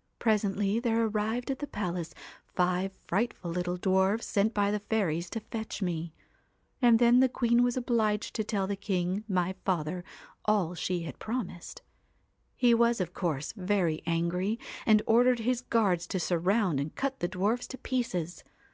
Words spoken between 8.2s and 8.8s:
to tell the